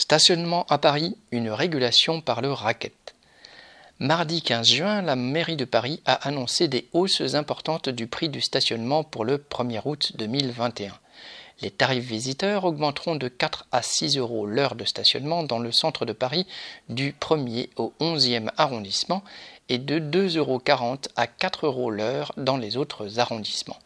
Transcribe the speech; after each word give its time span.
Stationnement 0.00 0.64
à 0.70 0.78
Paris, 0.78 1.14
une 1.30 1.50
régulation 1.50 2.22
par 2.22 2.40
le 2.40 2.50
racket. 2.50 3.14
Mardi 3.98 4.40
15 4.40 4.66
juin, 4.66 5.02
la 5.02 5.14
mairie 5.14 5.56
de 5.56 5.66
Paris 5.66 6.00
a 6.06 6.14
annoncé 6.26 6.68
des 6.68 6.88
hausses 6.94 7.34
importantes 7.34 7.90
du 7.90 8.06
prix 8.06 8.30
du 8.30 8.40
stationnement 8.40 9.04
pour 9.04 9.26
le 9.26 9.36
1er 9.36 9.82
août 9.84 10.12
2021. 10.16 10.94
Les 11.60 11.70
tarifs 11.70 12.06
visiteurs 12.06 12.64
augmenteront 12.64 13.14
de 13.14 13.28
4 13.28 13.66
à 13.72 13.82
6 13.82 14.16
euros 14.16 14.46
l'heure 14.46 14.74
de 14.74 14.86
stationnement 14.86 15.42
dans 15.42 15.58
le 15.58 15.70
centre 15.70 16.06
de 16.06 16.14
Paris 16.14 16.46
du 16.88 17.12
1er 17.12 17.68
au 17.76 17.92
11e 18.00 18.48
arrondissement 18.56 19.22
et 19.68 19.76
de 19.76 19.98
2,40 19.98 20.38
euros 20.38 20.62
à 21.16 21.26
4 21.26 21.66
euros 21.66 21.90
l'heure 21.90 22.32
dans 22.38 22.56
les 22.56 22.78
autres 22.78 23.20
arrondissements. 23.20 23.78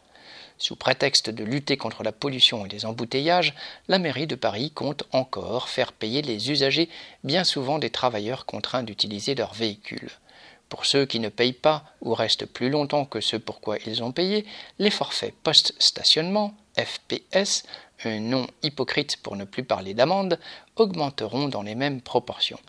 Sous 0.57 0.75
prétexte 0.75 1.29
de 1.29 1.43
lutter 1.43 1.75
contre 1.75 2.03
la 2.03 2.11
pollution 2.11 2.65
et 2.65 2.69
les 2.69 2.85
embouteillages, 2.85 3.53
la 3.87 3.99
mairie 3.99 4.27
de 4.27 4.35
Paris 4.35 4.71
compte 4.71 5.03
encore 5.11 5.67
faire 5.67 5.91
payer 5.91 6.21
les 6.21 6.49
usagers, 6.49 6.89
bien 7.23 7.43
souvent 7.43 7.77
des 7.77 7.89
travailleurs 7.89 8.45
contraints 8.45 8.83
d'utiliser 8.83 9.35
leur 9.35 9.53
véhicule. 9.53 10.11
Pour 10.69 10.85
ceux 10.85 11.05
qui 11.05 11.19
ne 11.19 11.29
payent 11.29 11.53
pas 11.53 11.83
ou 12.01 12.13
restent 12.13 12.45
plus 12.45 12.69
longtemps 12.69 13.05
que 13.05 13.21
ce 13.21 13.35
pourquoi 13.35 13.77
ils 13.85 14.01
ont 14.01 14.11
payé, 14.11 14.45
les 14.79 14.89
forfaits 14.89 15.33
post-stationnement, 15.43 16.55
FPS, 16.77 17.63
nom 18.07 18.47
hypocrite 18.63 19.17
pour 19.17 19.35
ne 19.35 19.45
plus 19.45 19.63
parler 19.63 19.93
d'amende, 19.93 20.39
augmenteront 20.75 21.47
dans 21.47 21.63
les 21.63 21.75
mêmes 21.75 22.01
proportions 22.01 22.59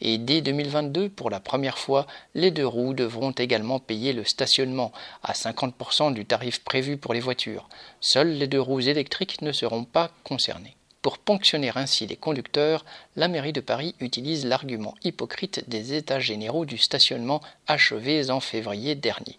et 0.00 0.18
dès 0.18 0.40
2022, 0.42 1.08
pour 1.08 1.30
la 1.30 1.40
première 1.40 1.78
fois, 1.78 2.06
les 2.34 2.50
deux 2.50 2.66
roues 2.66 2.94
devront 2.94 3.30
également 3.32 3.78
payer 3.78 4.12
le 4.12 4.24
stationnement 4.24 4.92
à 5.22 5.32
50% 5.32 6.12
du 6.12 6.26
tarif 6.26 6.62
prévu 6.62 6.96
pour 6.96 7.14
les 7.14 7.20
voitures. 7.20 7.68
Seules 8.00 8.32
les 8.32 8.46
deux 8.46 8.60
roues 8.60 8.80
électriques 8.80 9.40
ne 9.42 9.52
seront 9.52 9.84
pas 9.84 10.10
concernées. 10.24 10.76
Pour 11.04 11.18
ponctionner 11.18 11.70
ainsi 11.74 12.06
les 12.06 12.16
conducteurs, 12.16 12.82
la 13.14 13.28
mairie 13.28 13.52
de 13.52 13.60
Paris 13.60 13.94
utilise 14.00 14.46
l'argument 14.46 14.94
hypocrite 15.04 15.68
des 15.68 15.92
états 15.92 16.18
généraux 16.18 16.64
du 16.64 16.78
stationnement 16.78 17.42
achevés 17.66 18.30
en 18.30 18.40
février 18.40 18.94
dernier. 18.94 19.38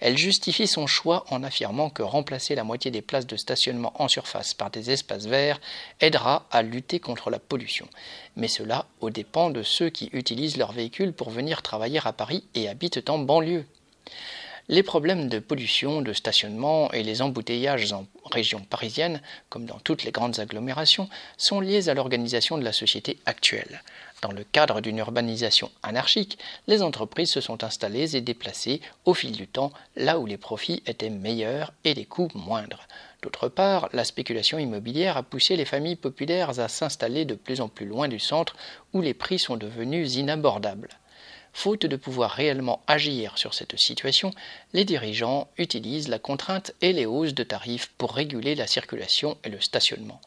Elle 0.00 0.18
justifie 0.18 0.66
son 0.66 0.88
choix 0.88 1.24
en 1.30 1.44
affirmant 1.44 1.88
que 1.88 2.02
remplacer 2.02 2.56
la 2.56 2.64
moitié 2.64 2.90
des 2.90 3.00
places 3.00 3.28
de 3.28 3.36
stationnement 3.36 3.92
en 4.02 4.08
surface 4.08 4.54
par 4.54 4.72
des 4.72 4.90
espaces 4.90 5.26
verts 5.26 5.60
aidera 6.00 6.48
à 6.50 6.62
lutter 6.62 6.98
contre 6.98 7.30
la 7.30 7.38
pollution. 7.38 7.86
Mais 8.34 8.48
cela 8.48 8.86
aux 9.00 9.10
dépens 9.10 9.50
de 9.50 9.62
ceux 9.62 9.90
qui 9.90 10.10
utilisent 10.12 10.56
leur 10.56 10.72
véhicule 10.72 11.12
pour 11.12 11.30
venir 11.30 11.62
travailler 11.62 12.00
à 12.04 12.12
Paris 12.12 12.42
et 12.56 12.68
habitent 12.68 13.08
en 13.08 13.18
banlieue. 13.20 13.66
Les 14.68 14.82
problèmes 14.82 15.28
de 15.28 15.40
pollution, 15.40 16.00
de 16.00 16.14
stationnement 16.14 16.90
et 16.92 17.02
les 17.02 17.20
embouteillages 17.20 17.92
en 17.92 18.06
région 18.32 18.60
parisienne, 18.60 19.20
comme 19.50 19.66
dans 19.66 19.78
toutes 19.78 20.04
les 20.04 20.10
grandes 20.10 20.40
agglomérations, 20.40 21.10
sont 21.36 21.60
liés 21.60 21.90
à 21.90 21.94
l'organisation 21.94 22.56
de 22.56 22.64
la 22.64 22.72
société 22.72 23.18
actuelle. 23.26 23.82
Dans 24.22 24.32
le 24.32 24.42
cadre 24.42 24.80
d'une 24.80 24.96
urbanisation 24.96 25.70
anarchique, 25.82 26.38
les 26.66 26.80
entreprises 26.80 27.30
se 27.30 27.42
sont 27.42 27.62
installées 27.62 28.16
et 28.16 28.22
déplacées 28.22 28.80
au 29.04 29.12
fil 29.12 29.32
du 29.32 29.46
temps 29.46 29.70
là 29.96 30.18
où 30.18 30.24
les 30.24 30.38
profits 30.38 30.82
étaient 30.86 31.10
meilleurs 31.10 31.74
et 31.84 31.92
les 31.92 32.06
coûts 32.06 32.30
moindres. 32.34 32.88
D'autre 33.22 33.48
part, 33.48 33.90
la 33.92 34.04
spéculation 34.04 34.58
immobilière 34.58 35.18
a 35.18 35.22
poussé 35.22 35.56
les 35.56 35.66
familles 35.66 35.96
populaires 35.96 36.58
à 36.58 36.68
s'installer 36.68 37.26
de 37.26 37.34
plus 37.34 37.60
en 37.60 37.68
plus 37.68 37.84
loin 37.84 38.08
du 38.08 38.18
centre 38.18 38.56
où 38.94 39.02
les 39.02 39.12
prix 39.12 39.38
sont 39.38 39.58
devenus 39.58 40.14
inabordables. 40.14 40.88
Faute 41.56 41.86
de 41.86 41.96
pouvoir 41.96 42.32
réellement 42.32 42.82
agir 42.88 43.38
sur 43.38 43.54
cette 43.54 43.78
situation, 43.78 44.32
les 44.72 44.84
dirigeants 44.84 45.48
utilisent 45.56 46.08
la 46.08 46.18
contrainte 46.18 46.72
et 46.82 46.92
les 46.92 47.06
hausses 47.06 47.32
de 47.32 47.44
tarifs 47.44 47.92
pour 47.96 48.12
réguler 48.12 48.56
la 48.56 48.66
circulation 48.66 49.38
et 49.44 49.48
le 49.48 49.60
stationnement. 49.60 50.20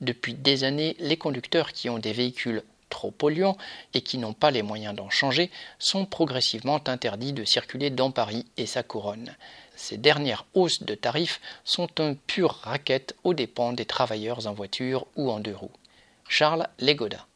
Depuis 0.00 0.32
des 0.32 0.62
années, 0.62 0.96
les 1.00 1.16
conducteurs 1.16 1.72
qui 1.72 1.90
ont 1.90 1.98
des 1.98 2.12
véhicules 2.12 2.62
trop 2.88 3.10
polluants 3.10 3.58
et 3.94 4.00
qui 4.00 4.16
n'ont 4.16 4.32
pas 4.32 4.52
les 4.52 4.62
moyens 4.62 4.94
d'en 4.94 5.10
changer 5.10 5.50
sont 5.80 6.06
progressivement 6.06 6.80
interdits 6.86 7.32
de 7.32 7.44
circuler 7.44 7.90
dans 7.90 8.12
Paris 8.12 8.46
et 8.56 8.66
sa 8.66 8.84
couronne. 8.84 9.34
Ces 9.74 9.96
dernières 9.96 10.46
hausses 10.54 10.84
de 10.84 10.94
tarifs 10.94 11.40
sont 11.64 12.00
un 12.00 12.14
pur 12.14 12.60
racket 12.62 13.16
aux 13.24 13.34
dépens 13.34 13.72
des 13.72 13.86
travailleurs 13.86 14.46
en 14.46 14.52
voiture 14.52 15.06
ou 15.16 15.30
en 15.30 15.40
deux 15.40 15.54
roues. 15.54 15.70
Charles 16.28 16.68
Legoda 16.78 17.26